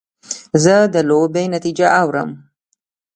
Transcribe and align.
زه 0.63 0.75
د 0.93 0.95
لوبې 1.09 1.43
نتیجه 1.55 1.87
اورم. 2.01 2.29